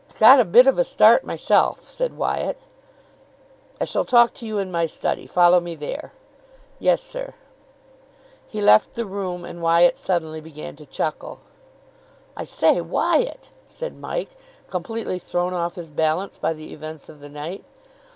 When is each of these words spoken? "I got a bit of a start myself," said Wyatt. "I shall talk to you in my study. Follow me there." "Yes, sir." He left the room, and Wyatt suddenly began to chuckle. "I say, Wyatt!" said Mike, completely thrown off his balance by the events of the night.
"I 0.15 0.17
got 0.19 0.39
a 0.39 0.45
bit 0.45 0.65
of 0.65 0.79
a 0.79 0.83
start 0.83 1.23
myself," 1.23 1.87
said 1.87 2.17
Wyatt. 2.17 2.57
"I 3.79 3.85
shall 3.85 4.03
talk 4.03 4.33
to 4.33 4.47
you 4.47 4.57
in 4.57 4.71
my 4.71 4.87
study. 4.87 5.27
Follow 5.27 5.59
me 5.59 5.75
there." 5.75 6.11
"Yes, 6.79 7.03
sir." 7.03 7.35
He 8.47 8.61
left 8.61 8.95
the 8.95 9.05
room, 9.05 9.45
and 9.45 9.61
Wyatt 9.61 9.99
suddenly 9.99 10.41
began 10.41 10.75
to 10.77 10.87
chuckle. 10.87 11.41
"I 12.35 12.45
say, 12.45 12.81
Wyatt!" 12.81 13.51
said 13.67 13.95
Mike, 13.95 14.31
completely 14.67 15.19
thrown 15.19 15.53
off 15.53 15.75
his 15.75 15.91
balance 15.91 16.35
by 16.35 16.53
the 16.53 16.73
events 16.73 17.07
of 17.07 17.19
the 17.19 17.29
night. 17.29 17.63